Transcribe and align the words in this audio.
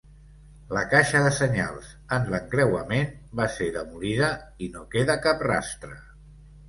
La 0.75 0.81
caixa 0.93 1.19
de 1.25 1.33
senyals 1.39 1.91
en 2.17 2.25
l'encreuament 2.35 3.13
va 3.41 3.47
ser 3.57 3.69
demolida 3.79 4.31
i 4.69 4.71
no 4.79 4.87
queda 4.97 5.19
cap 5.27 5.45
rastre. 5.53 6.01